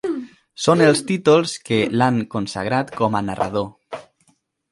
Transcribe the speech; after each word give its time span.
Són 0.61 0.79
els 0.85 1.01
títols 1.09 1.53
que 1.67 1.77
l'han 2.01 2.17
consagrat 2.35 2.91
com 3.01 3.17
a 3.19 3.23
narrador. 3.27 4.03